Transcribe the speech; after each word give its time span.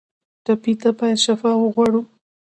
ټپي 0.45 0.73
ته 0.81 0.89
باید 0.97 1.17
شفا 1.25 1.51
وغواړو. 1.57 2.01